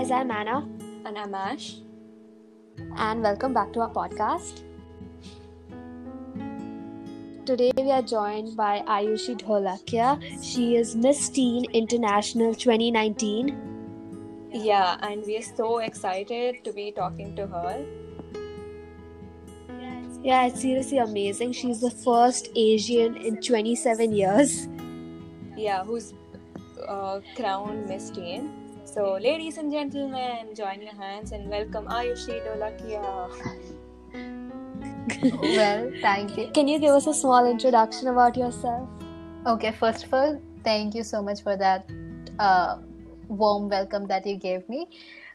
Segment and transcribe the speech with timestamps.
[0.00, 0.66] guys, I'm Anna.
[1.04, 1.76] And I'm Ash.
[2.96, 4.62] And welcome back to our podcast.
[7.44, 10.18] Today we are joined by Aayushi Dholakia.
[10.42, 14.48] She is Miss Teen International 2019.
[14.52, 17.84] Yeah, and we are so excited to be talking to her.
[20.22, 21.52] Yeah, it's seriously amazing.
[21.52, 24.66] She's the first Asian in 27 years.
[25.58, 26.14] Yeah, who's
[26.88, 28.59] uh, crowned Miss Teen.
[28.92, 33.02] So, ladies and gentlemen, join your hands and welcome Aayushi Dholakia.
[35.42, 36.50] well, thank you.
[36.52, 38.88] Can you give us a small introduction about yourself?
[39.46, 41.88] Okay, first of all, thank you so much for that
[42.40, 42.78] uh,
[43.28, 44.88] warm welcome that you gave me.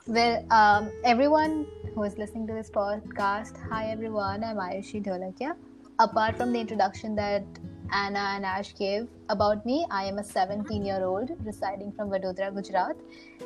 [0.05, 5.55] Well, um, everyone who is listening to this podcast, hi everyone, I'm Aayushi Dholakia.
[5.99, 7.45] Apart from the introduction that
[7.91, 12.53] Anna and Ash gave about me, I am a 17 year old residing from Vadodara,
[12.53, 12.95] Gujarat,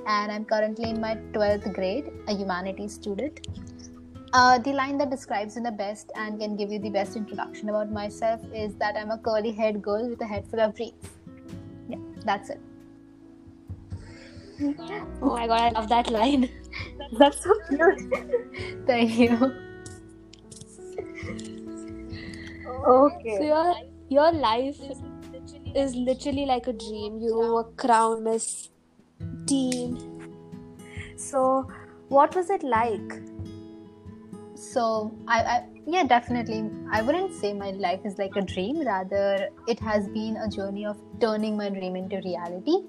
[0.07, 3.47] and I'm currently in my 12th grade, a humanities student.
[4.33, 7.69] Uh, the line that describes me the best and can give you the best introduction
[7.69, 10.93] about myself is that I'm a curly haired girl with a head full of dreams.
[11.89, 12.59] Yeah, that's it.
[15.21, 16.49] Oh my god, I love that line.
[17.17, 18.01] That's so cute.
[18.85, 19.53] Thank you.
[22.85, 23.37] Okay.
[23.37, 23.43] So
[24.09, 24.79] your life
[25.75, 27.19] is literally like a dream.
[27.19, 28.69] You were crowned Miss
[29.45, 29.97] Teen.
[31.15, 31.67] So,
[32.07, 33.21] what was it like?
[34.55, 38.85] So I, I yeah definitely I wouldn't say my life is like a dream.
[38.85, 42.83] Rather, it has been a journey of turning my dream into reality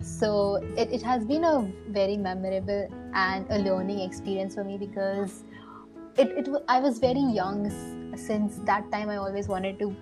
[0.00, 5.44] so it, it has been a very memorable and a learning experience for me because
[6.16, 7.70] it, it i was very young
[8.16, 9.94] since that time i always wanted to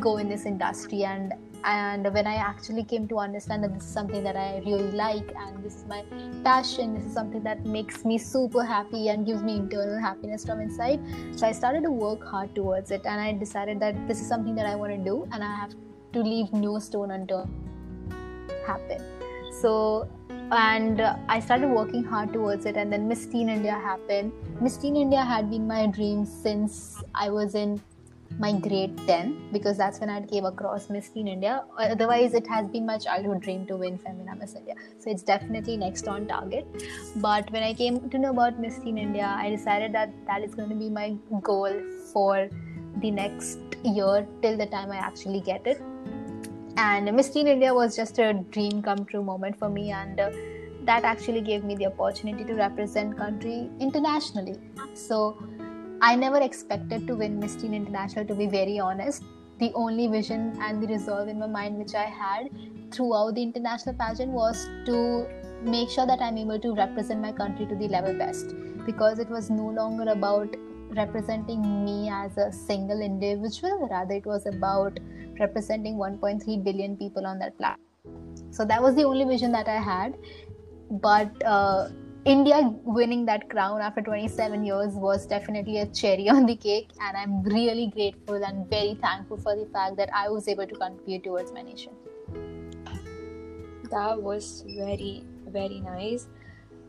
[0.00, 1.32] go in this industry and
[1.64, 5.30] and when i actually came to understand that this is something that i really like
[5.42, 6.02] and this is my
[6.44, 10.60] passion this is something that makes me super happy and gives me internal happiness from
[10.60, 11.00] inside.
[11.36, 14.54] So i started to work hard towards it and i decided that this is something
[14.56, 15.74] that i want to do and i have
[16.12, 17.50] to leave no stone unturned.
[18.66, 19.02] Happen.
[19.60, 20.08] So
[20.52, 24.32] and uh, i started working hard towards it and then miss teen india happened.
[24.60, 27.80] Miss teen india had been my dream since i was in
[28.38, 31.64] my grade 10 because that's when i came across miss teen india.
[31.78, 34.74] Otherwise it has been my childhood dream to win femina miss india.
[34.98, 36.66] So it's definitely next on target.
[37.16, 40.54] But when i came to know about miss teen india i decided that that is
[40.54, 41.72] going to be my goal
[42.12, 42.48] for
[42.98, 45.80] the next year till the time i actually get it.
[46.76, 50.30] And miss teen india was just a dream come true moment for me and uh,
[50.82, 54.58] that actually gave me the opportunity to represent country internationally.
[54.94, 55.38] So
[56.08, 59.24] i never expected to win miss teen international to be very honest
[59.62, 62.50] the only vision and the resolve in my mind which i had
[62.92, 64.98] throughout the international pageant was to
[65.62, 68.54] make sure that i'm able to represent my country to the level best
[68.86, 70.56] because it was no longer about
[70.96, 74.98] representing me as a single individual rather it was about
[75.40, 77.80] representing 1.3 billion people on that platform.
[78.50, 80.16] So that was the only vision that I had.
[80.90, 81.88] But uh,
[82.24, 87.16] India winning that crown after 27 years was definitely a cherry on the cake, and
[87.16, 91.24] I'm really grateful and very thankful for the fact that I was able to contribute
[91.24, 91.92] towards my nation.
[93.90, 96.26] That was very, very nice.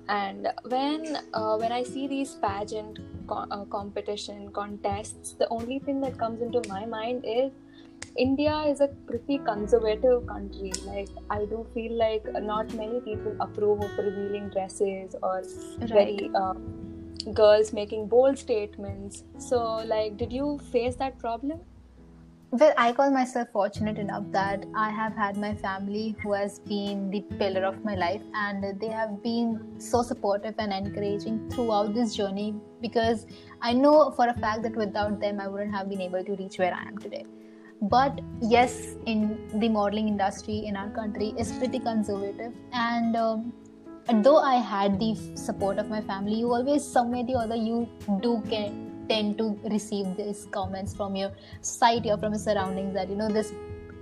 [0.08, 6.00] And when uh, when I see these pageant co- uh, competition contests, the only thing
[6.02, 7.52] that comes into my mind is
[8.18, 10.72] India is a pretty conservative country.
[10.86, 15.44] Like I do feel like not many people approve of revealing dresses or
[15.80, 15.90] right.
[15.90, 16.54] very uh,
[17.34, 19.24] girls making bold statements.
[19.38, 21.60] So, like, did you face that problem?
[22.52, 27.10] Well, I call myself fortunate enough that I have had my family who has been
[27.10, 32.16] the pillar of my life, and they have been so supportive and encouraging throughout this
[32.16, 33.26] journey because
[33.62, 36.58] I know for a fact that without them, I wouldn't have been able to reach
[36.58, 37.26] where I am today
[37.82, 42.54] but yes in the modeling industry in our country is pretty conservative.
[42.72, 43.54] And um,
[44.24, 47.56] though i had the support of my family you always some way or the other
[47.56, 47.90] you
[48.22, 48.72] do get,
[49.10, 51.32] tend to receive these comments from your
[51.62, 53.52] society or from your surroundings that you know this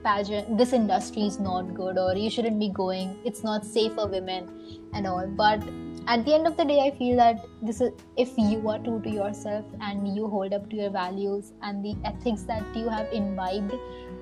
[0.04, 3.18] pageant this industry is not good or you shouldn't be going.
[3.24, 4.50] It's not safe for women
[4.94, 5.28] and all.
[5.28, 5.64] But
[6.08, 9.00] at the end of the day i feel that this is if you are true
[9.04, 13.08] to yourself and you hold up to your values and the ethics that you have
[13.14, 13.74] imbibed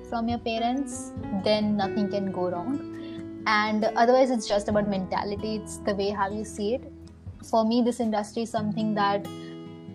[0.08, 1.12] from your parents
[1.44, 2.88] then nothing can go wrong.
[3.46, 5.56] And otherwise it's just about mentality.
[5.56, 6.92] It's the way how you see it.
[7.50, 9.26] For me this industry is something that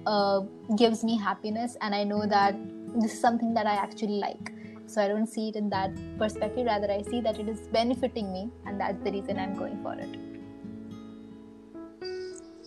[0.07, 0.41] uh,
[0.77, 2.55] gives me happiness and i know that
[2.95, 4.51] this is something that i actually like
[4.87, 8.31] so i don't see it in that perspective rather i see that it is benefiting
[8.31, 10.17] me and that's the reason i'm going for it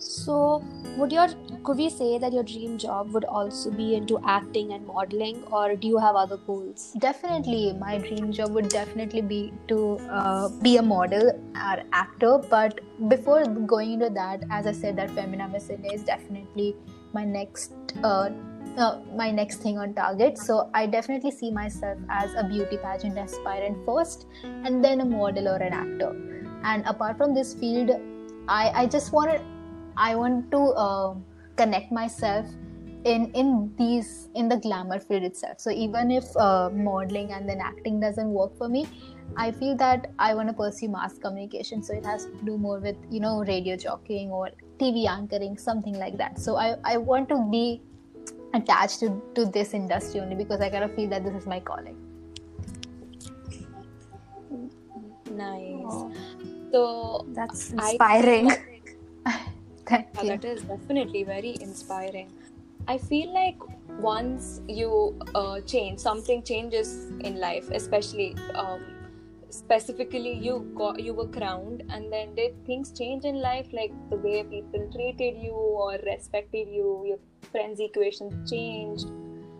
[0.01, 0.63] So,
[0.97, 1.27] would your
[1.63, 5.75] could we say that your dream job would also be into acting and modeling, or
[5.75, 6.85] do you have other goals?
[6.97, 12.39] Definitely, my dream job would definitely be to uh, be a model or actor.
[12.49, 16.75] But before going into that, as I said, that Femina Miss India is definitely
[17.13, 17.71] my next
[18.03, 18.29] uh,
[18.77, 20.37] uh, my next thing on target.
[20.37, 25.47] So I definitely see myself as a beauty pageant aspirant first, and then a model
[25.47, 26.15] or an actor.
[26.63, 27.91] And apart from this field,
[28.47, 29.41] I I just wanted
[29.97, 31.15] I want to uh,
[31.57, 32.45] connect myself
[33.03, 35.59] in in these in the glamour field itself.
[35.59, 38.87] So even if uh, modeling and then acting doesn't work for me,
[39.35, 41.83] I feel that I want to pursue mass communication.
[41.83, 45.97] So it has to do more with you know radio jockeying or TV anchoring, something
[45.97, 46.39] like that.
[46.39, 47.81] So I I want to be
[48.53, 51.59] attached to to this industry only because I kind of feel that this is my
[51.59, 51.97] calling.
[55.31, 55.85] Nice.
[55.85, 56.11] Oh.
[56.71, 58.51] So that's inspiring.
[58.51, 58.57] I,
[59.87, 62.31] Thank yeah, That is definitely very inspiring.
[62.87, 63.57] I feel like
[63.99, 68.81] once you uh, change, something changes in life, especially um,
[69.51, 74.17] specifically you got you were crowned, and then did things change in life, like the
[74.17, 77.19] way people treated you or respected you, your
[77.51, 79.07] friends' equations changed.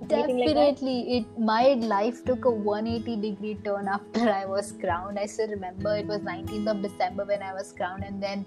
[0.08, 5.20] Definitely, like it my life took a 180 degree turn after I was crowned.
[5.20, 8.46] I still remember it was 19th of December when I was crowned, and then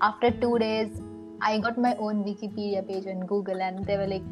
[0.00, 1.00] after two days
[1.40, 4.24] I got my own Wikipedia page on Google, and they were like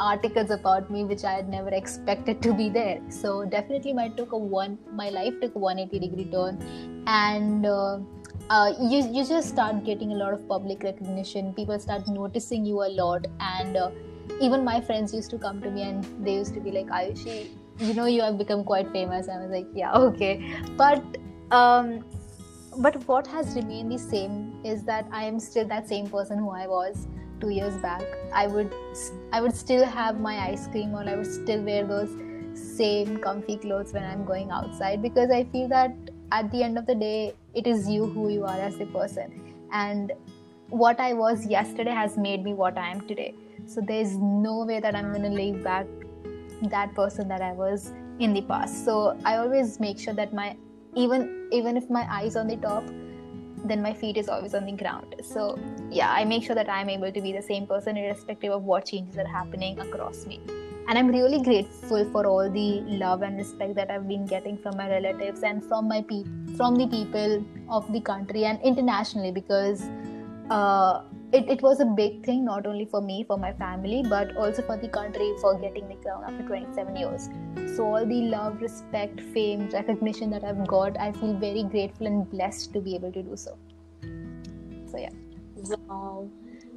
[0.00, 3.00] articles about me which I had never expected to be there.
[3.08, 7.98] So definitely, my took a one my life took a 180 degree turn, and uh,
[8.50, 11.52] uh, you you just start getting a lot of public recognition.
[11.54, 13.90] People start noticing you a lot, and uh,
[14.40, 17.50] even my friends used to come to me and they used to be like, Aayushi,
[17.78, 19.28] you know, you have become quite famous.
[19.28, 21.02] I was like, yeah, okay, but
[21.50, 22.04] um,
[22.78, 26.50] but what has remained the same is that i am still that same person who
[26.50, 27.06] i was
[27.40, 28.02] two years back
[28.32, 28.72] i would
[29.32, 32.10] i would still have my ice cream or i would still wear those
[32.54, 35.94] same comfy clothes when i'm going outside because i feel that
[36.32, 39.54] at the end of the day it is you who you are as a person.
[39.72, 40.12] And
[40.68, 43.34] what i was yesterday has made me what i am today.
[43.66, 45.86] So there's no way that i'm going to leave back
[46.62, 48.84] that person that i was in the past.
[48.84, 50.56] So i always make sure that my
[50.94, 52.84] even even if my eyes on the top
[53.70, 55.14] then my feet is always on the ground.
[55.22, 55.58] So
[55.90, 58.86] yeah i make sure that i'm able to be the same person irrespective of what
[58.86, 60.40] changes are happening across me.
[60.88, 64.76] And i'm really grateful for all the love and respect that i've been getting from
[64.76, 66.24] my relatives and from my pe-
[66.56, 69.88] from the people of the country and internationally because
[70.50, 71.02] uh,
[71.32, 74.62] it, it was a big thing not only for me for my family but also
[74.62, 77.28] for the country for getting the crown after 27 years.
[77.76, 82.30] So all the love respect fame recognition that i've got i feel very grateful and
[82.30, 83.58] blessed to be able to do so.
[84.90, 85.10] So yeah.
[85.88, 86.28] Wow.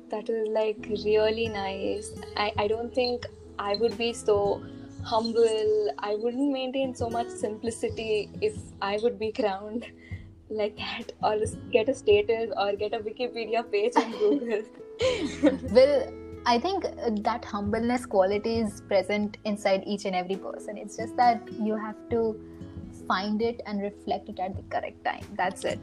[0.09, 2.11] That is like really nice.
[2.35, 3.25] I, I don't think
[3.59, 4.63] i would be so
[5.03, 5.93] humble.
[5.99, 9.85] I wouldn't maintain so much simplicity if i would be crowned
[10.49, 11.37] like that or
[11.71, 14.63] get a status or get a wikipedia page on google.
[15.71, 16.11] Well
[16.45, 16.85] i think
[17.23, 20.77] that humbleness quality is present inside each and every person.
[20.77, 22.39] It's just that you have to
[23.07, 25.23] find it and reflect it at the correct time.
[25.35, 25.79] That's it.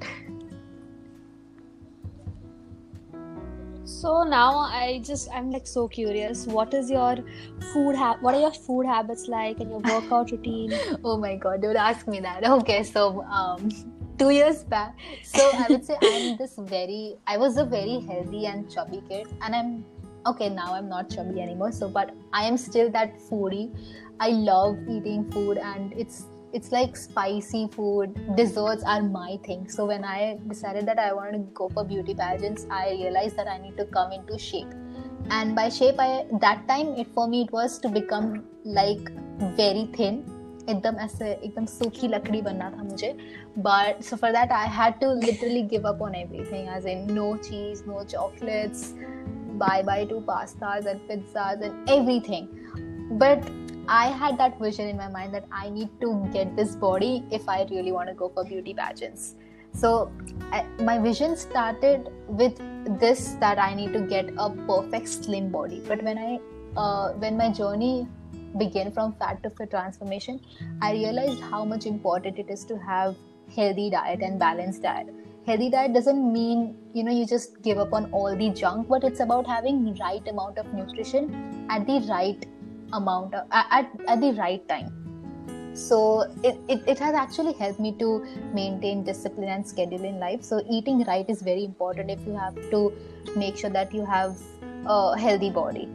[3.84, 6.46] So now i just i'm like so curious.
[6.46, 7.16] What is your
[7.72, 10.72] food ha- what are your food habits like and your workout routine?
[11.04, 12.44] Oh my god don't ask me that.
[12.56, 13.68] Okay so um
[14.18, 14.96] two years back.
[15.22, 19.26] So I would say I'm this very, I was a very healthy and chubby kid,
[19.42, 19.84] and I'm
[20.26, 20.74] okay now.
[20.74, 21.72] I'm not chubby anymore.
[21.72, 23.76] So, but I am still that foodie.
[24.20, 28.14] I love eating food, and it's it's like spicy food.
[28.36, 29.68] Desserts are my thing.
[29.68, 33.48] So when I decided that I wanted to go for beauty pageants, I realized that
[33.48, 34.72] I need to come into shape.
[35.30, 39.10] And by shape, I that time it for me it was to become like
[39.56, 40.24] very thin
[40.68, 43.12] एकदम ऐसे, एकदम सूखी लकड़ी बनना था मुझे।
[43.58, 47.36] But so for that I had to literally give up on everything as in no
[47.44, 48.92] cheese no chocolates
[49.58, 52.46] bye bye to pastas and pizzas and everything
[53.18, 53.44] but
[53.90, 57.50] I had that vision in my mind that I need to get this body if
[57.50, 59.34] I really want go for beauty pageants
[59.74, 59.90] so
[60.84, 62.58] my vision started with
[63.00, 66.38] this that I need to get a perfect slim body but when I
[67.20, 68.06] when my journey
[68.58, 70.40] begin from fat to fit transformation,
[70.82, 73.16] I realized how much important it is to have
[73.54, 75.08] healthy diet and balanced diet.
[75.46, 79.04] Healthy diet doesn't mean you know you just give up on all the junk, but
[79.04, 82.46] it's about having right amount of nutrition at the right
[82.92, 84.92] amount of, at, at the right time.
[85.76, 90.42] so it, it, it has actually helped me to maintain discipline and schedule in life
[90.42, 92.92] so eating right is very important if you have to
[93.36, 94.36] make sure that you have
[94.86, 95.86] a healthy body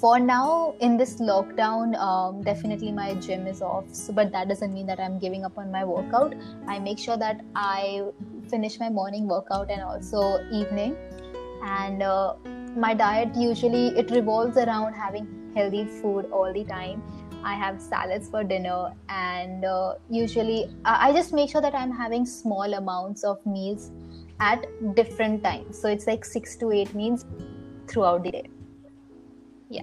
[0.00, 3.84] for now in this lockdown um, definitely my gym is off.
[3.92, 6.34] So, but that doesn't mean that i'm giving up on my workout.
[6.66, 8.02] I make sure that i
[8.50, 10.96] finish my morning workout and also evening.
[11.62, 12.34] And uh,
[12.76, 17.02] my diet usually it revolves around having healthy food all the time.
[17.44, 22.24] I have salads for dinner and uh, usually I, just make sure that i'm having
[22.24, 23.90] small amounts of meals
[24.40, 25.78] at different times.
[25.80, 27.24] So it's like 6 to 8 meals
[27.86, 28.50] throughout the day
[29.70, 29.82] yeah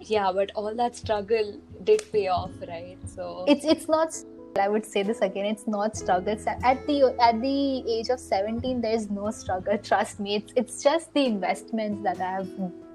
[0.00, 4.14] yeah but all that struggle did pay off right so it's it's not
[4.58, 5.46] I would say this again.
[5.46, 6.36] It's not struggle.
[6.62, 9.78] At the at the age of 17, there is no struggle.
[9.82, 10.36] Trust me.
[10.36, 12.48] It's it's just the investments that I have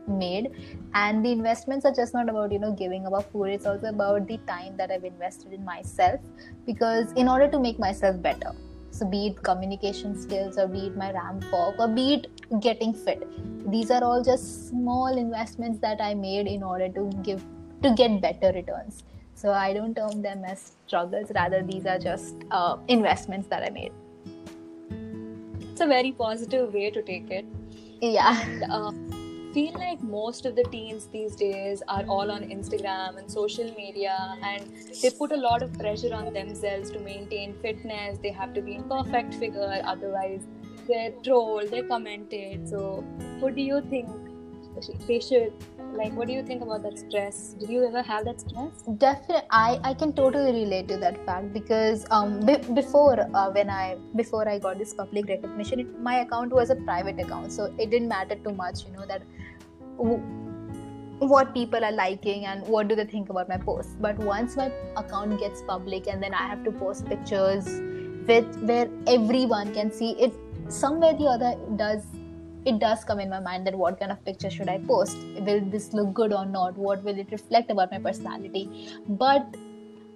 [0.08, 0.52] made,
[0.94, 3.50] and the investments are just not about you know giving up food.
[3.50, 6.22] It's also about the time that I've invested in myself.
[6.66, 8.52] Because in order to make myself better,
[8.98, 12.94] so be it communication skills or be it my ramp walk or be it getting
[12.94, 13.28] fit,
[13.72, 17.46] these are all just small investments that I made in order to give
[17.84, 19.04] to get better returns
[19.38, 23.70] so I don't term them as struggles, rather, these are just uh, investments that I
[23.70, 23.92] made.
[25.62, 27.46] It's a very positive way to take it.
[28.02, 28.42] Yeah.
[28.42, 28.92] And, uh,
[29.54, 34.38] feel like most of the teens these days are all on Instagram and social media,
[34.44, 38.20] and they put a lot of pressure on themselves to maintain fitness.
[38.20, 40.42] They have to be in perfect figure, otherwise,
[40.88, 42.70] they're trolled, they're commented.
[42.70, 43.04] So,
[43.40, 44.10] what do you think
[45.08, 45.54] they should
[45.98, 47.54] like what do you think about that stress?
[47.60, 48.84] Did you ever have that stress?
[48.98, 52.40] Definitely i i can totally relate to that fact because um
[52.80, 56.76] before uh, when i before i got this public recognition it, my account was a
[56.76, 59.24] private account so it didn't matter too much you know that
[59.98, 60.48] w-
[61.20, 63.96] what people are liking and what do they think about my posts.
[64.00, 67.66] But once my account gets public and then i have to post pictures
[68.28, 70.34] with where everyone can see it
[70.70, 72.04] somewhere the other does
[72.65, 75.17] it does come in my mind that what kind of picture should I post?
[75.41, 76.77] Will this look good or not?
[76.77, 78.91] What will it reflect about my personality?
[79.09, 79.57] But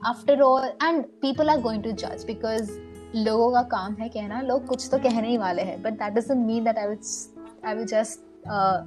[0.05, 2.71] after all, and people are going to judge because
[3.15, 6.47] लोगों का काम है कहना लोग कुछ तो कहने ही वाले हैं but that doesn't
[6.47, 6.99] mean that I will
[7.65, 8.83] I will just uh,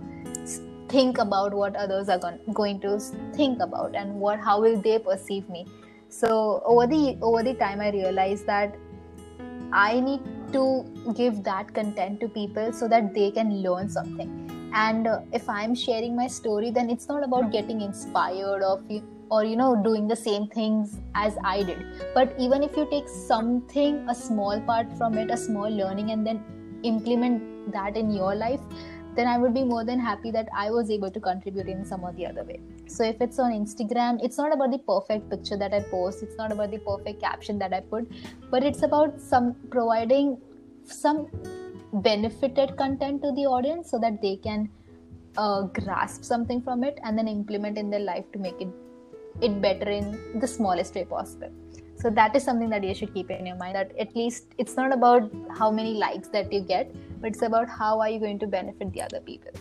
[0.89, 3.00] think about what others are going, going to
[3.38, 5.66] think about and what how will they perceive me
[6.10, 8.75] so over the over the time I realized that
[9.72, 10.22] I need
[10.55, 14.31] to give that content to people so that they can learn something.
[14.73, 18.83] And uh, if I'm sharing my story, then it's not about getting inspired or
[19.31, 21.85] or you know doing the same things as I did.
[22.15, 26.27] But even if you take something, a small part from it, a small learning, and
[26.27, 26.43] then
[26.83, 28.61] implement that in your life,
[29.16, 32.04] then I would be more than happy that I was able to contribute in some
[32.04, 32.61] or the other way.
[32.87, 36.37] So if it's on Instagram, it's not about the perfect picture that I post, it's
[36.37, 38.11] not about the perfect caption that I put,
[38.50, 40.38] but it's about some providing
[40.85, 41.28] some
[41.92, 44.68] benefited content to the audience so that they can
[45.37, 48.68] uh, grasp something from it and then implement in their life to make it
[49.42, 51.50] it better in the smallest way possible
[52.05, 54.77] so that is something that you should keep in your mind that at least it's
[54.77, 58.39] not about how many likes that you get but it's about how are you going
[58.39, 59.53] to benefit the other people.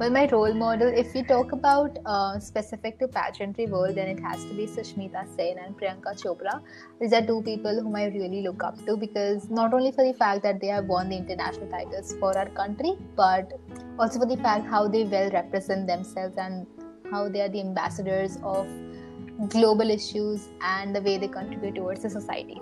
[0.00, 4.18] Well my role model if we talk about uh, specific to pageantry world then it
[4.24, 6.60] has to be sushmita sen and priyanka chopra.
[7.00, 10.14] These are two people whom i really look up to because not only for the
[10.14, 13.56] fact that they have won the international titles for our country but
[14.00, 16.66] also for the fact how they well represent themselves and
[17.12, 18.66] how they are the ambassadors of
[19.48, 22.60] global issues and the way they contribute towards the society.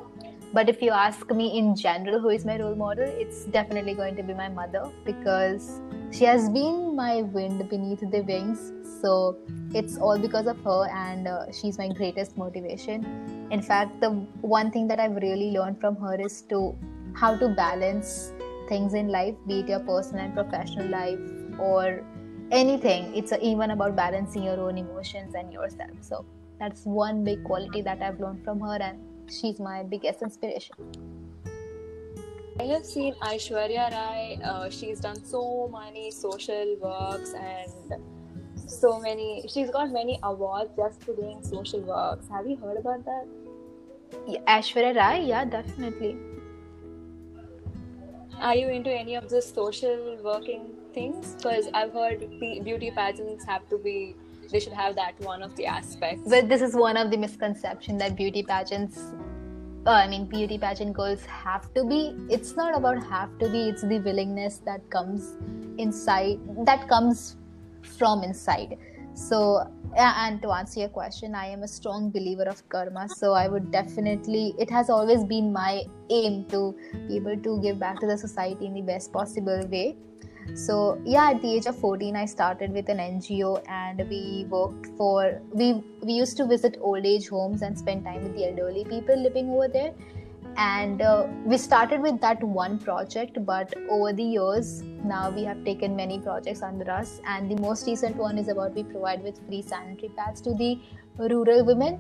[0.53, 4.15] But if you ask me in general who is my role model, it's definitely going
[4.17, 5.81] to be my mother because
[6.13, 8.73] she has been my wind beneath the wings.
[9.03, 9.37] So
[9.75, 13.49] it's all because of her, and uh, she's my greatest motivation.
[13.51, 16.77] In fact, the one thing that I've really learned from her is to
[17.15, 18.33] how to balance
[18.69, 21.19] things in life, be it your personal and professional life
[21.59, 22.05] or
[22.53, 23.15] anything.
[23.15, 25.91] It's even about balancing your own emotions and yourself.
[26.01, 26.25] So
[26.59, 28.99] that's one big quality that I've learned from her, and
[29.31, 30.77] she's my biggest inspiration.
[32.61, 34.39] I have seen Aishwarya Rai.
[34.43, 38.01] Uh, she's done so many social works and
[38.67, 39.45] so many.
[39.49, 42.29] She's got many awards just for doing social works.
[42.29, 43.27] Have you heard about that?
[44.29, 46.17] Yeah, Aishwarya Rai, yeah, definitely.
[48.41, 51.35] Are you into any of the social working things?
[51.35, 54.15] Because I've heard beauty pageants have to be
[54.51, 57.99] they should have that one of the aspects but this is one of the misconception
[57.99, 59.13] that beauty pageants
[59.87, 62.17] uh, I mean, beauty pageant girls have to be.
[62.31, 63.69] It's not about have to be.
[63.69, 65.37] It's the willingness that comes
[65.77, 66.39] inside.
[66.65, 67.37] That comes
[67.83, 68.79] from inside.
[69.15, 73.09] So, and to answer your question, I am a strong believer of karma.
[73.09, 76.75] So, I would definitely, it has always been my aim to
[77.09, 79.97] be able to give back to the society in the best possible way.
[80.55, 84.89] So, yeah, at the age of 14, I started with an NGO and we worked
[84.99, 88.85] for, we, we used to visit old age homes and spend time with the elderly
[88.85, 89.95] people living over there
[90.57, 95.65] and uh, we started with that one project but over the years now we have
[95.65, 97.21] taken many projects under us.
[97.27, 100.79] And the most recent one is about we provide with free sanitary pads to the
[101.19, 101.99] rural women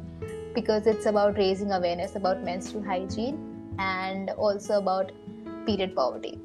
[0.54, 5.12] because it's about raising awareness about menstrual hygiene and also about
[5.66, 6.38] period poverty.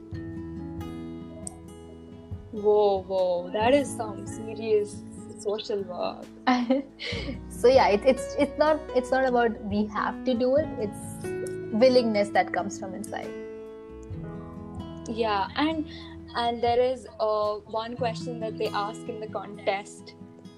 [2.51, 5.03] Whoa whoa that is some serious
[5.39, 6.25] social work.
[7.49, 10.67] So yeah it, it's it's not it's not about we have to do it.
[10.79, 11.38] It's
[11.71, 13.31] willingness that comes from inside.
[15.07, 15.85] Yeah and
[16.35, 20.15] and there is uh, one question that they ask in the contest.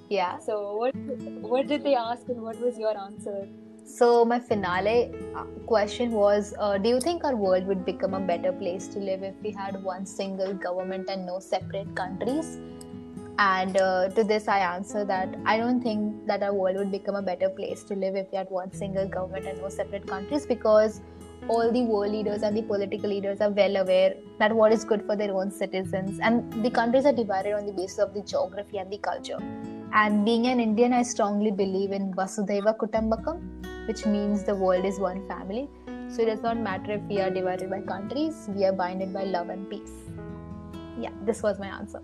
[0.10, 0.38] Yeah.
[0.40, 0.96] So what
[1.42, 3.48] what did they ask and what was your answer?
[3.86, 8.20] So my finale uh, question was uh, do you think our world would become a
[8.20, 12.58] better place to live if we had one single government and no separate countries
[13.42, 17.16] and uh, to this, I answer that I don't think that our world would become
[17.16, 20.46] a better place to live if we had one single government and no separate countries
[20.46, 21.02] because
[21.48, 25.04] all the world leaders and the political leaders are well aware that what is good
[25.08, 26.20] for their own citizens.
[26.22, 29.40] And the countries are divided on the basis of the geography and the culture.
[29.92, 33.42] And being an indian i strongly believe in vasudhaiva kutumbakam
[33.88, 35.68] which means the world is one family.
[36.14, 39.24] So it does not matter if we are divided by countries we are binded by
[39.36, 40.00] love and peace.
[41.06, 42.04] Yeah this was my answer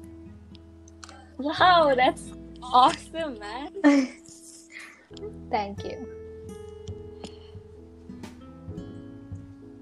[1.37, 3.69] Wow, that's awesome, man.
[5.51, 6.07] Thank you.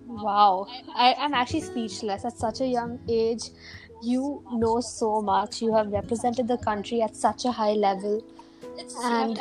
[0.07, 2.25] Wow, I, am actually speechless.
[2.25, 3.49] At such a young age,
[4.01, 5.61] you know so much.
[5.61, 8.23] You have represented the country at such a high level.
[8.77, 9.37] It's and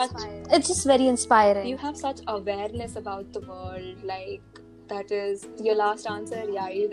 [0.51, 1.69] it's just very inspiring.
[1.69, 4.03] You have such awareness about the world.
[4.05, 4.43] Like,
[4.89, 6.45] that is your last answer.
[6.51, 6.89] Yeah, you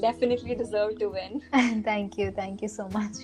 [0.00, 1.42] definitely deserve to win.
[1.84, 2.30] thank you.
[2.30, 3.16] Thank you so much.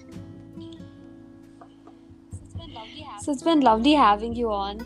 [3.20, 4.78] So it's been lovely having you on.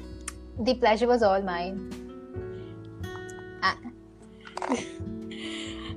[0.59, 1.93] The pleasure was all mine.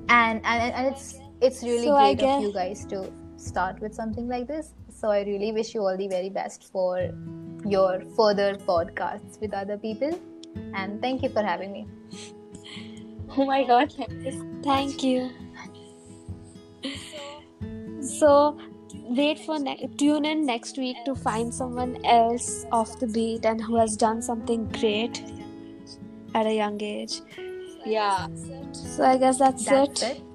[0.10, 2.38] and, and and it's it's really so great guess...
[2.38, 4.74] of you guys to start with something like this.
[4.94, 7.10] So I really wish you all the very best for
[7.66, 10.18] your further podcasts with other people.
[10.76, 11.88] And thank you for having me.
[13.36, 13.94] Oh my god,
[14.64, 15.30] thank you.
[18.02, 18.58] So
[19.10, 23.62] wait for ne- tune in next week to find someone else off the beat and
[23.62, 25.24] who has done something great
[26.36, 27.22] at a young age.
[27.86, 28.28] Yeah.
[28.74, 30.18] So i guess that's, that's it.
[30.18, 30.27] it